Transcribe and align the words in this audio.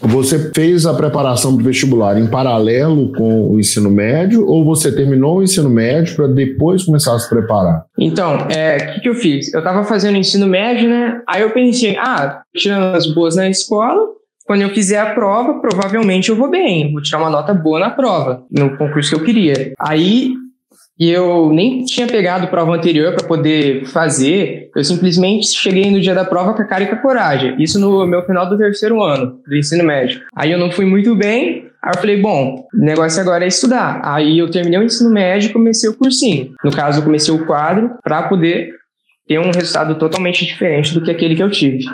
Você 0.00 0.50
fez 0.52 0.86
a 0.86 0.94
preparação 0.94 1.54
para 1.54 1.62
o 1.62 1.64
vestibular 1.64 2.18
em 2.18 2.26
paralelo 2.26 3.12
com 3.12 3.50
o 3.50 3.60
ensino 3.60 3.90
médio 3.90 4.46
ou 4.46 4.64
você 4.64 4.90
terminou 4.90 5.38
o 5.38 5.42
ensino 5.42 5.70
médio 5.70 6.16
para 6.16 6.26
depois 6.26 6.84
começar 6.84 7.14
a 7.14 7.18
se 7.18 7.28
preparar? 7.28 7.84
Então, 7.98 8.46
é, 8.50 8.76
o 8.76 8.94
que, 8.94 9.00
que 9.00 9.08
eu 9.08 9.14
fiz? 9.14 9.52
Eu 9.54 9.60
estava 9.60 9.84
fazendo 9.84 10.18
ensino 10.18 10.46
médio, 10.46 10.88
né? 10.88 11.22
Aí 11.28 11.42
eu 11.42 11.50
pensei, 11.50 11.96
ah, 11.96 12.42
tirando 12.54 12.96
as 12.96 13.06
boas 13.06 13.36
na 13.36 13.48
escola, 13.48 14.00
quando 14.46 14.62
eu 14.62 14.70
fizer 14.70 14.98
a 14.98 15.14
prova, 15.14 15.60
provavelmente 15.60 16.28
eu 16.28 16.36
vou 16.36 16.50
bem, 16.50 16.92
vou 16.92 17.00
tirar 17.00 17.18
uma 17.18 17.30
nota 17.30 17.54
boa 17.54 17.78
na 17.78 17.90
prova, 17.90 18.42
no 18.50 18.76
concurso 18.76 19.10
que 19.10 19.16
eu 19.16 19.24
queria. 19.24 19.72
Aí 19.78 20.34
e 20.98 21.10
eu 21.10 21.52
nem 21.52 21.84
tinha 21.84 22.06
pegado 22.06 22.48
prova 22.48 22.74
anterior 22.74 23.14
para 23.14 23.26
poder 23.26 23.84
fazer, 23.86 24.70
eu 24.74 24.84
simplesmente 24.84 25.48
cheguei 25.48 25.90
no 25.90 26.00
dia 26.00 26.14
da 26.14 26.24
prova 26.24 26.54
com 26.54 26.62
a 26.62 26.64
cara 26.64 26.84
e 26.84 26.86
com 26.86 26.94
a 26.94 26.98
coragem. 26.98 27.56
Isso 27.58 27.80
no 27.80 28.06
meu 28.06 28.24
final 28.24 28.48
do 28.48 28.56
terceiro 28.56 29.02
ano 29.02 29.40
do 29.46 29.56
ensino 29.56 29.84
médio. 29.84 30.20
Aí 30.36 30.52
eu 30.52 30.58
não 30.58 30.70
fui 30.70 30.84
muito 30.84 31.14
bem, 31.16 31.66
aí 31.82 31.92
eu 31.94 32.00
falei, 32.00 32.20
bom, 32.20 32.64
o 32.72 32.84
negócio 32.84 33.20
agora 33.20 33.44
é 33.44 33.48
estudar. 33.48 34.00
Aí 34.04 34.38
eu 34.38 34.50
terminei 34.50 34.78
o 34.78 34.84
ensino 34.84 35.10
médio 35.10 35.50
e 35.50 35.52
comecei 35.52 35.90
o 35.90 35.94
cursinho. 35.94 36.52
No 36.62 36.70
caso, 36.70 37.00
eu 37.00 37.04
comecei 37.04 37.34
o 37.34 37.44
quadro 37.44 37.90
para 38.02 38.22
poder 38.28 38.70
ter 39.26 39.38
um 39.38 39.50
resultado 39.50 39.94
totalmente 39.96 40.44
diferente 40.44 40.92
do 40.94 41.02
que 41.02 41.10
aquele 41.10 41.34
que 41.34 41.42
eu 41.42 41.50
tive. 41.50 41.84